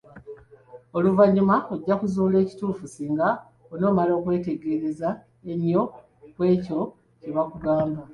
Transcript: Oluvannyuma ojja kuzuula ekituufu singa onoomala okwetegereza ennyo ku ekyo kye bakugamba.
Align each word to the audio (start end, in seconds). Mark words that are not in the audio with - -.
Oluvannyuma 0.97 1.55
ojja 1.73 1.95
kuzuula 2.01 2.37
ekituufu 2.45 2.83
singa 2.93 3.27
onoomala 3.73 4.11
okwetegereza 4.15 5.09
ennyo 5.51 5.81
ku 6.35 6.41
ekyo 6.53 6.79
kye 7.19 7.29
bakugamba. 7.35 8.01